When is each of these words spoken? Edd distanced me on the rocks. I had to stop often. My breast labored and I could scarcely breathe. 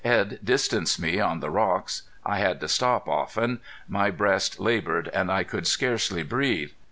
Edd 0.03 0.39
distanced 0.43 0.99
me 0.99 1.19
on 1.19 1.41
the 1.41 1.51
rocks. 1.51 2.09
I 2.25 2.39
had 2.39 2.59
to 2.61 2.67
stop 2.67 3.07
often. 3.07 3.59
My 3.87 4.09
breast 4.09 4.59
labored 4.59 5.09
and 5.09 5.31
I 5.31 5.43
could 5.43 5.67
scarcely 5.67 6.23
breathe. 6.23 6.71